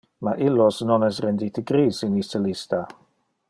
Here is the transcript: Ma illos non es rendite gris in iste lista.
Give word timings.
Ma 0.27 0.31
illos 0.45 0.79
non 0.91 1.05
es 1.09 1.19
rendite 1.25 1.65
gris 1.73 2.01
in 2.09 2.19
iste 2.25 2.43
lista. 2.47 2.81